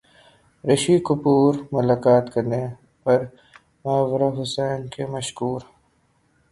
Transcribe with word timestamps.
رشی 0.63 0.95
کپور 1.07 1.53
ملاقات 1.73 2.25
کرنے 2.33 2.63
پر 3.03 3.19
ماورا 3.85 4.29
حسین 4.41 4.79
کے 4.93 5.03
مشکور 5.13 5.61